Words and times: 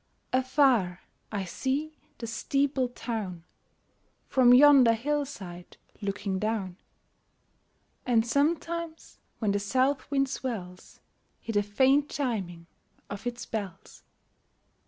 Afar, 0.33 1.01
I 1.31 1.43
see 1.45 1.93
the 2.17 2.25
steepled 2.25 2.95
town 2.95 3.43
From 4.25 4.51
yonder 4.51 4.95
hillside 4.95 5.77
looking 6.01 6.39
down; 6.39 6.77
And 8.03 8.25
sometimes, 8.25 9.19
when 9.37 9.51
the 9.51 9.59
south 9.59 10.09
wind 10.09 10.27
swells, 10.27 11.01
Hear 11.39 11.53
the 11.53 11.61
faint 11.61 12.09
chiming 12.09 12.65
of 13.11 13.27
its 13.27 13.45
bells. 13.45 14.01